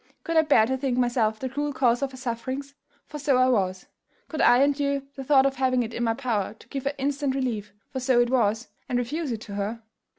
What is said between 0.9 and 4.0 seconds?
myself the cruel cause of her sufferings? for so I was: